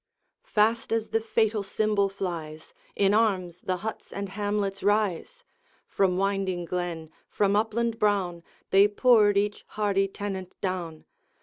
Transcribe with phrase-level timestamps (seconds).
[0.47, 5.43] Fast as the fatal symbol flies, In arms the huts and hamlets rise;
[5.87, 8.41] From winding glen, from upland brown,
[8.71, 11.05] They poured each hardy tenant down.